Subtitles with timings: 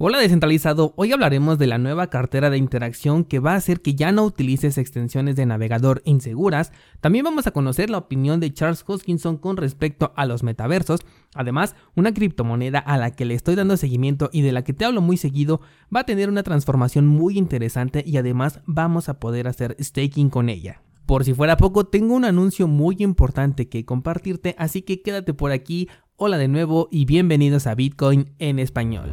[0.00, 3.96] Hola descentralizado, hoy hablaremos de la nueva cartera de interacción que va a hacer que
[3.96, 6.70] ya no utilices extensiones de navegador inseguras.
[7.00, 11.00] También vamos a conocer la opinión de Charles Hoskinson con respecto a los metaversos.
[11.34, 14.84] Además, una criptomoneda a la que le estoy dando seguimiento y de la que te
[14.84, 19.48] hablo muy seguido va a tener una transformación muy interesante y además vamos a poder
[19.48, 20.80] hacer staking con ella.
[21.06, 25.50] Por si fuera poco, tengo un anuncio muy importante que compartirte, así que quédate por
[25.50, 25.88] aquí.
[26.14, 29.12] Hola de nuevo y bienvenidos a Bitcoin en español.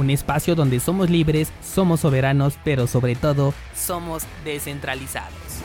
[0.00, 5.60] un espacio donde somos libres, somos soberanos, pero sobre todo somos descentralizados.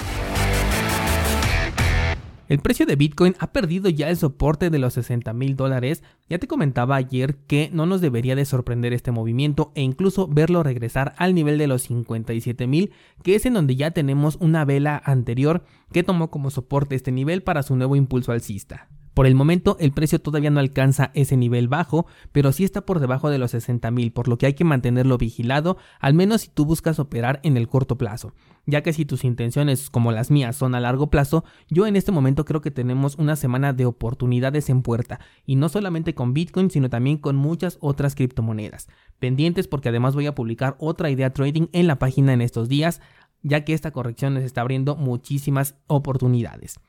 [2.47, 6.03] El precio de Bitcoin ha perdido ya el soporte de los 60 mil dólares.
[6.29, 10.61] Ya te comentaba ayer que no nos debería de sorprender este movimiento e incluso verlo
[10.61, 12.91] regresar al nivel de los 57 mil,
[13.23, 17.41] que es en donde ya tenemos una vela anterior que tomó como soporte este nivel
[17.41, 18.89] para su nuevo impulso alcista.
[19.15, 22.99] Por el momento el precio todavía no alcanza ese nivel bajo, pero sí está por
[22.99, 26.49] debajo de los 60 mil, por lo que hay que mantenerlo vigilado, al menos si
[26.49, 28.33] tú buscas operar en el corto plazo.
[28.65, 32.11] Ya que si tus intenciones como las mías son a largo plazo, yo en este
[32.11, 36.69] momento creo que tenemos una semana de oportunidades en puerta, y no solamente con Bitcoin,
[36.69, 38.89] sino también con muchas otras criptomonedas.
[39.19, 42.99] Pendientes porque además voy a publicar otra idea trading en la página en estos días,
[43.43, 46.81] ya que esta corrección nos está abriendo muchísimas oportunidades.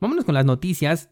[0.00, 1.10] Vámonos con las noticias.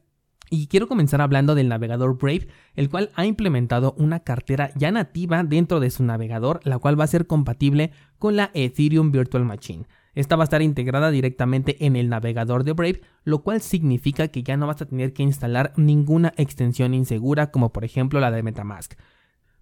[0.50, 5.42] Y quiero comenzar hablando del navegador Brave, el cual ha implementado una cartera ya nativa
[5.44, 9.86] dentro de su navegador, la cual va a ser compatible con la Ethereum Virtual Machine.
[10.14, 14.42] Esta va a estar integrada directamente en el navegador de Brave, lo cual significa que
[14.42, 18.42] ya no vas a tener que instalar ninguna extensión insegura como por ejemplo la de
[18.42, 18.92] Metamask.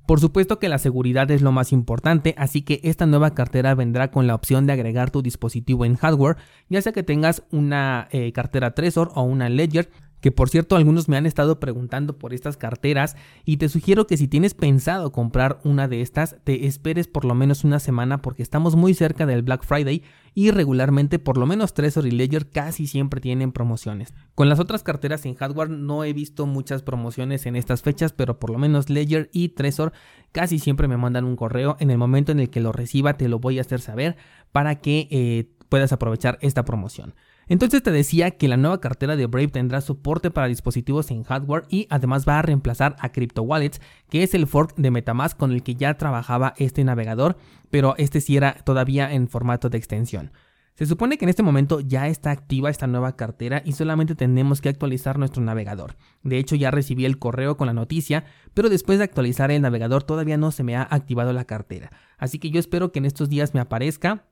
[0.07, 4.11] Por supuesto que la seguridad es lo más importante, así que esta nueva cartera vendrá
[4.11, 6.37] con la opción de agregar tu dispositivo en hardware,
[6.69, 9.89] ya sea que tengas una eh, cartera Trezor o una Ledger,
[10.21, 14.17] que por cierto algunos me han estado preguntando por estas carteras y te sugiero que
[14.17, 18.43] si tienes pensado comprar una de estas te esperes por lo menos una semana porque
[18.43, 20.03] estamos muy cerca del Black Friday
[20.35, 24.15] y regularmente por lo menos Trezor y Ledger casi siempre tienen promociones.
[24.35, 28.39] Con las otras carteras en hardware no he visto muchas promociones en estas fechas pero
[28.39, 29.93] por lo menos Ledger y Trezor
[30.33, 33.29] casi siempre me mandan un correo en el momento en el que lo reciba te
[33.29, 34.17] lo voy a hacer saber
[34.53, 37.15] para que eh, puedas aprovechar esta promoción.
[37.49, 41.65] Entonces te decía que la nueva cartera de Brave tendrá soporte para dispositivos en hardware
[41.71, 45.63] y además va a reemplazar a CryptoWallets, que es el fork de Metamask con el
[45.63, 47.39] que ya trabajaba este navegador,
[47.71, 50.33] pero este sí era todavía en formato de extensión.
[50.75, 54.63] Se supone que en este momento ya está activa esta nueva cartera y solamente tenemos
[54.63, 55.97] que actualizar nuestro navegador.
[56.23, 60.05] De hecho ya recibí el correo con la noticia, pero después de actualizar el navegador
[60.05, 61.93] todavía no se me ha activado la cartera.
[62.17, 64.25] Así que yo espero que en estos días me aparezca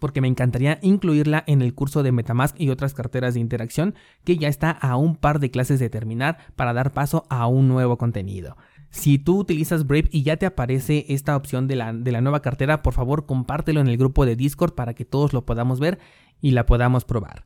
[0.00, 3.94] porque me encantaría incluirla en el curso de Metamask y otras carteras de interacción
[4.24, 7.68] que ya está a un par de clases de terminar para dar paso a un
[7.68, 8.56] nuevo contenido.
[8.90, 12.42] Si tú utilizas Brave y ya te aparece esta opción de la, de la nueva
[12.42, 15.98] cartera, por favor compártelo en el grupo de Discord para que todos lo podamos ver
[16.40, 17.44] y la podamos probar.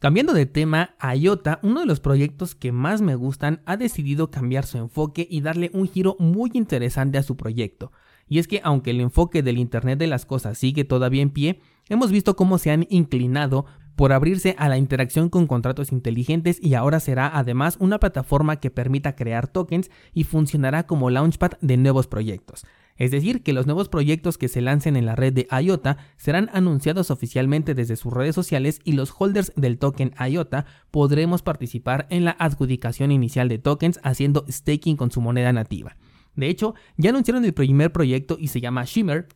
[0.00, 4.64] Cambiando de tema, IOTA, uno de los proyectos que más me gustan, ha decidido cambiar
[4.64, 7.92] su enfoque y darle un giro muy interesante a su proyecto.
[8.30, 11.60] Y es que aunque el enfoque del Internet de las Cosas sigue todavía en pie,
[11.88, 16.74] hemos visto cómo se han inclinado por abrirse a la interacción con contratos inteligentes y
[16.74, 22.06] ahora será además una plataforma que permita crear tokens y funcionará como launchpad de nuevos
[22.06, 22.64] proyectos.
[22.96, 26.50] Es decir, que los nuevos proyectos que se lancen en la red de IOTA serán
[26.52, 32.24] anunciados oficialmente desde sus redes sociales y los holders del token IOTA podremos participar en
[32.24, 35.96] la adjudicación inicial de tokens haciendo staking con su moneda nativa.
[36.34, 39.28] De hecho, ya anunciaron el primer proyecto y se llama Shimmer,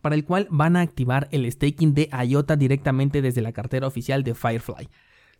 [0.00, 4.22] para el cual van a activar el staking de IOTA directamente desde la cartera oficial
[4.24, 4.88] de Firefly.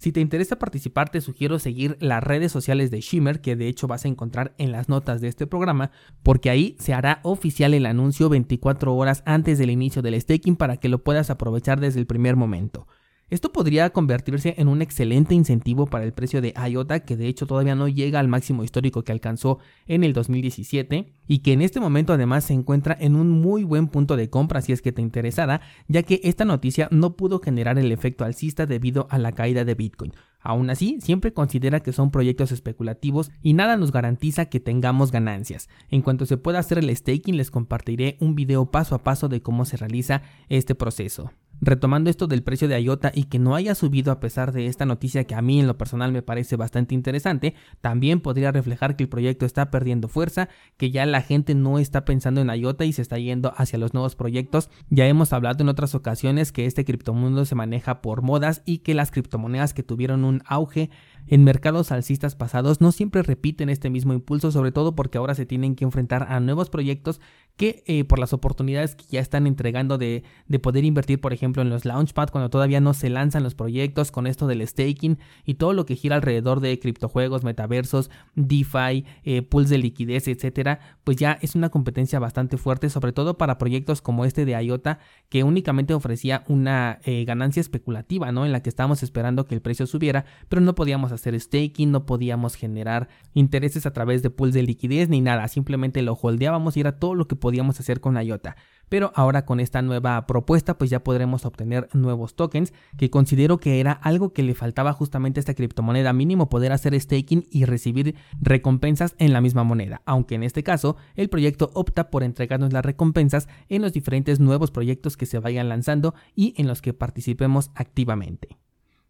[0.00, 3.87] Si te interesa participar, te sugiero seguir las redes sociales de Shimmer, que de hecho
[3.87, 5.91] vas a encontrar en las notas de este programa,
[6.23, 10.79] porque ahí se hará oficial el anuncio 24 horas antes del inicio del staking para
[10.79, 12.87] que lo puedas aprovechar desde el primer momento.
[13.31, 17.47] Esto podría convertirse en un excelente incentivo para el precio de IOTA, que de hecho
[17.47, 21.79] todavía no llega al máximo histórico que alcanzó en el 2017 y que en este
[21.79, 25.00] momento además se encuentra en un muy buen punto de compra si es que te
[25.00, 29.65] interesara, ya que esta noticia no pudo generar el efecto alcista debido a la caída
[29.65, 30.12] de Bitcoin.
[30.41, 35.69] Aún así, siempre considera que son proyectos especulativos y nada nos garantiza que tengamos ganancias.
[35.88, 39.41] En cuanto se pueda hacer el staking, les compartiré un video paso a paso de
[39.41, 41.31] cómo se realiza este proceso.
[41.62, 44.87] Retomando esto del precio de IOTA y que no haya subido a pesar de esta
[44.87, 49.02] noticia que a mí en lo personal me parece bastante interesante, también podría reflejar que
[49.02, 50.49] el proyecto está perdiendo fuerza,
[50.79, 53.93] que ya la gente no está pensando en IOTA y se está yendo hacia los
[53.93, 54.70] nuevos proyectos.
[54.88, 58.94] Ya hemos hablado en otras ocasiones que este criptomundo se maneja por modas y que
[58.94, 60.91] las criptomonedas que tuvieron un auge
[61.26, 65.46] en mercados alcistas pasados no siempre repiten este mismo impulso, sobre todo porque ahora se
[65.46, 67.20] tienen que enfrentar a nuevos proyectos
[67.56, 71.61] que eh, por las oportunidades que ya están entregando de, de, poder invertir, por ejemplo,
[71.61, 75.55] en los Launchpad cuando todavía no se lanzan los proyectos con esto del staking y
[75.55, 81.19] todo lo que gira alrededor de criptojuegos, metaversos, DeFi, eh, pools de liquidez, etcétera, pues
[81.19, 85.44] ya es una competencia bastante fuerte, sobre todo para proyectos como este de IOTA, que
[85.44, 88.46] únicamente ofrecía una eh, ganancia especulativa, ¿no?
[88.46, 92.07] En la que estábamos esperando que el precio subiera, pero no podíamos hacer staking, no
[92.07, 96.81] podíamos generar intereses a través de pools de liquidez ni nada, simplemente lo holdeábamos y
[96.81, 98.57] era todo lo que podíamos hacer con IOTA.
[98.89, 103.81] Pero ahora con esta nueva propuesta pues ya podremos obtener nuevos tokens que considero que
[103.81, 108.17] era algo que le faltaba justamente a esta criptomoneda mínimo poder hacer staking y recibir
[108.41, 112.85] recompensas en la misma moneda, aunque en este caso el proyecto opta por entregarnos las
[112.85, 117.71] recompensas en los diferentes nuevos proyectos que se vayan lanzando y en los que participemos
[117.75, 118.59] activamente.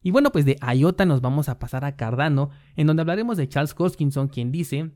[0.02, 3.48] Y bueno, pues de IOTA nos vamos a pasar a Cardano, en donde hablaremos de
[3.48, 4.92] Charles Hoskinson, quien dice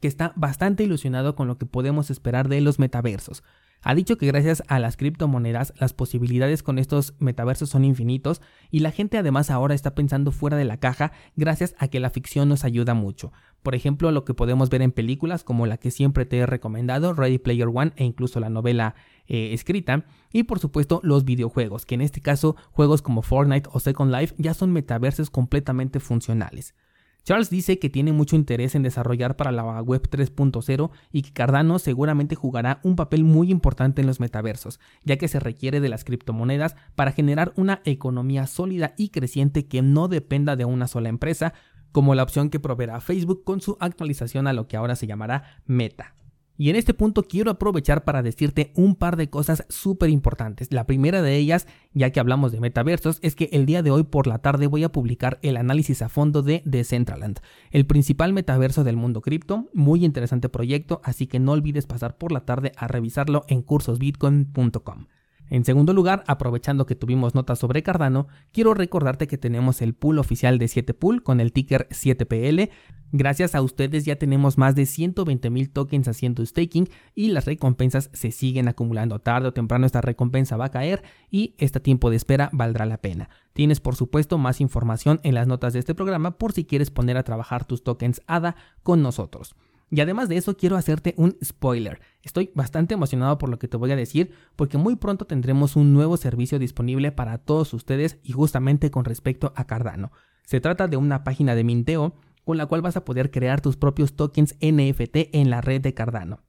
[0.00, 3.42] que está bastante ilusionado con lo que podemos esperar de los metaversos.
[3.82, 8.40] Ha dicho que gracias a las criptomonedas las posibilidades con estos metaversos son infinitos
[8.70, 12.08] y la gente además ahora está pensando fuera de la caja gracias a que la
[12.08, 13.32] ficción nos ayuda mucho.
[13.64, 17.14] Por ejemplo, lo que podemos ver en películas como la que siempre te he recomendado,
[17.14, 18.94] Ready Player One e incluso la novela
[19.26, 20.04] eh, escrita.
[20.30, 24.34] Y por supuesto los videojuegos, que en este caso juegos como Fortnite o Second Life
[24.36, 26.74] ya son metaversos completamente funcionales.
[27.22, 31.78] Charles dice que tiene mucho interés en desarrollar para la web 3.0 y que Cardano
[31.78, 36.04] seguramente jugará un papel muy importante en los metaversos, ya que se requiere de las
[36.04, 41.54] criptomonedas para generar una economía sólida y creciente que no dependa de una sola empresa,
[41.94, 45.60] como la opción que proveerá Facebook con su actualización a lo que ahora se llamará
[45.64, 46.16] Meta.
[46.56, 50.72] Y en este punto quiero aprovechar para decirte un par de cosas súper importantes.
[50.72, 54.02] La primera de ellas, ya que hablamos de metaversos, es que el día de hoy
[54.02, 57.38] por la tarde voy a publicar el análisis a fondo de Decentraland,
[57.70, 59.68] el principal metaverso del mundo cripto.
[59.72, 65.06] Muy interesante proyecto, así que no olvides pasar por la tarde a revisarlo en cursosbitcoin.com.
[65.50, 70.18] En segundo lugar, aprovechando que tuvimos notas sobre Cardano, quiero recordarte que tenemos el pool
[70.18, 72.70] oficial de 7pool con el ticker 7PL.
[73.12, 78.10] Gracias a ustedes ya tenemos más de 120 mil tokens haciendo staking y las recompensas
[78.12, 79.20] se siguen acumulando.
[79.20, 82.98] Tarde o temprano esta recompensa va a caer y este tiempo de espera valdrá la
[82.98, 83.28] pena.
[83.52, 87.16] Tienes por supuesto más información en las notas de este programa por si quieres poner
[87.16, 89.54] a trabajar tus tokens ADA con nosotros.
[89.90, 92.00] Y además de eso quiero hacerte un spoiler.
[92.24, 95.92] Estoy bastante emocionado por lo que te voy a decir porque muy pronto tendremos un
[95.92, 100.10] nuevo servicio disponible para todos ustedes y justamente con respecto a Cardano.
[100.44, 103.76] Se trata de una página de minteo con la cual vas a poder crear tus
[103.76, 106.40] propios tokens NFT en la red de Cardano.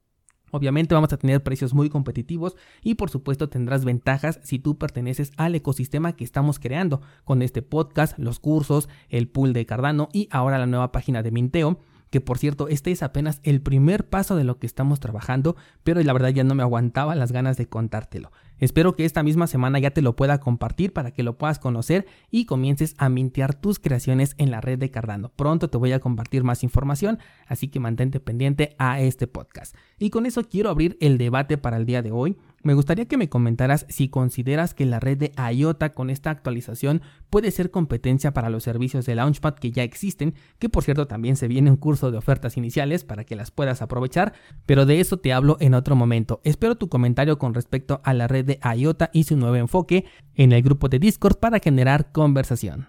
[0.50, 5.32] Obviamente vamos a tener precios muy competitivos y por supuesto tendrás ventajas si tú perteneces
[5.36, 10.28] al ecosistema que estamos creando con este podcast, los cursos, el pool de Cardano y
[10.30, 11.80] ahora la nueva página de Minteo
[12.10, 16.02] que por cierto, este es apenas el primer paso de lo que estamos trabajando, pero
[16.02, 18.30] la verdad ya no me aguantaba las ganas de contártelo.
[18.58, 22.06] Espero que esta misma semana ya te lo pueda compartir para que lo puedas conocer
[22.30, 25.30] y comiences a mintear tus creaciones en la red de Cardano.
[25.36, 29.76] Pronto te voy a compartir más información, así que mantente pendiente a este podcast.
[29.98, 32.36] Y con eso quiero abrir el debate para el día de hoy.
[32.62, 37.00] Me gustaría que me comentaras si consideras que la red de IOTA con esta actualización
[37.30, 41.36] puede ser competencia para los servicios de Launchpad que ya existen, que por cierto también
[41.36, 44.32] se viene un curso de ofertas iniciales para que las puedas aprovechar,
[44.66, 46.40] pero de eso te hablo en otro momento.
[46.44, 50.52] Espero tu comentario con respecto a la red de IOTA y su nuevo enfoque en
[50.52, 52.84] el grupo de Discord para generar conversación.